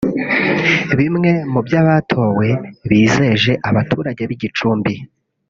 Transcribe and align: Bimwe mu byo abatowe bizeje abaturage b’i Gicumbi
Bimwe 0.97 1.31
mu 1.51 1.59
byo 1.65 1.77
abatowe 1.83 2.49
bizeje 2.89 3.51
abaturage 3.69 4.21
b’i 4.29 4.37
Gicumbi 4.41 4.93